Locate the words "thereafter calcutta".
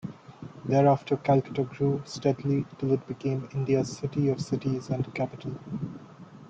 0.65-1.63